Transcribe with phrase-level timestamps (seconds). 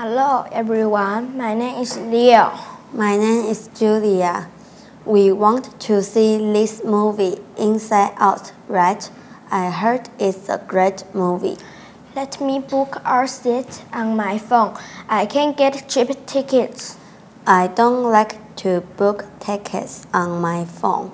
[0.00, 2.52] Hello everyone, my name is Leo.
[2.92, 4.48] My name is Julia.
[5.04, 9.10] We want to see this movie Inside Out, right?
[9.50, 11.56] I heard it's a great movie.
[12.14, 14.78] Let me book our seat on my phone.
[15.08, 16.96] I can get cheap tickets.
[17.44, 21.10] I don't like to book tickets on my phone.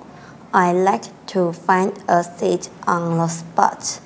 [0.53, 3.99] I like to find a seat on the spot.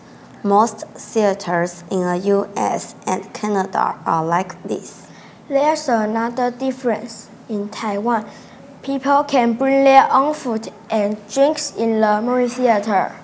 [0.43, 5.05] Most theaters in the US and Canada are like this.
[5.49, 7.27] There's another difference.
[7.49, 8.25] In Taiwan,
[8.81, 13.15] people can bring their own food and drinks in the movie theater.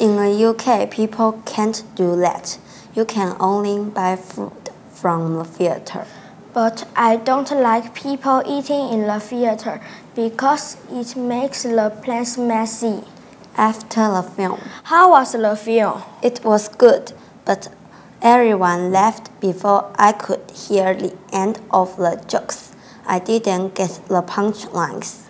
[0.00, 2.58] In the UK, people can't do that.
[2.94, 6.04] You can only buy food from the theater.
[6.52, 9.80] But I don't like people eating in the theater
[10.16, 13.04] because it makes the place messy.
[13.60, 16.00] After the film, How was the film?
[16.22, 17.12] it was good,
[17.44, 17.68] but
[18.22, 22.72] everyone left before I could hear the end of the jokes.
[23.06, 25.26] I didn't get the punchlines.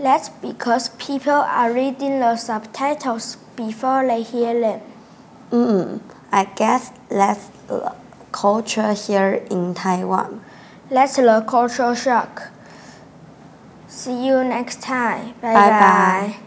[0.00, 4.80] That's because people are reading the subtitles before they hear them.
[5.50, 6.00] Mm,
[6.32, 7.92] I guess that's the
[8.32, 10.40] culture here in Taiwan.
[10.90, 12.48] That's the cultural shock.
[13.88, 15.34] See you next time.
[15.42, 15.78] Bye Bye bye.
[15.80, 16.43] bye.